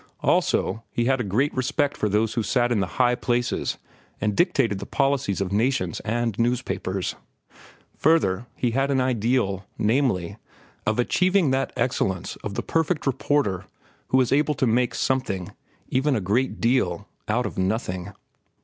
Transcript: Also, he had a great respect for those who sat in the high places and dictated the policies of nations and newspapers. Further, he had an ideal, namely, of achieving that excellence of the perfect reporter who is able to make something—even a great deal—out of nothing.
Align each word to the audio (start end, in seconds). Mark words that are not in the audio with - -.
Also, 0.21 0.81
he 0.89 1.05
had 1.05 1.21
a 1.21 1.23
great 1.23 1.53
respect 1.55 1.95
for 1.95 2.09
those 2.09 2.33
who 2.33 2.41
sat 2.41 2.71
in 2.71 2.79
the 2.79 2.87
high 2.97 3.13
places 3.13 3.77
and 4.19 4.35
dictated 4.35 4.79
the 4.79 4.87
policies 4.87 5.39
of 5.41 5.51
nations 5.51 5.99
and 5.99 6.39
newspapers. 6.39 7.13
Further, 7.97 8.47
he 8.55 8.71
had 8.71 8.89
an 8.89 8.99
ideal, 8.99 9.63
namely, 9.77 10.37
of 10.87 10.97
achieving 10.97 11.51
that 11.51 11.71
excellence 11.77 12.35
of 12.37 12.55
the 12.55 12.63
perfect 12.63 13.05
reporter 13.05 13.65
who 14.07 14.19
is 14.19 14.31
able 14.31 14.55
to 14.55 14.65
make 14.65 14.95
something—even 14.95 16.15
a 16.15 16.19
great 16.19 16.59
deal—out 16.59 17.45
of 17.45 17.59
nothing. 17.59 18.11